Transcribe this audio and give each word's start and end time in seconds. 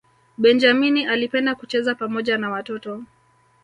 benjamini 0.37 1.05
alipenda 1.05 1.55
kucheza 1.55 1.95
pamoja 1.95 2.37
na 2.37 2.49
watoto 2.49 3.03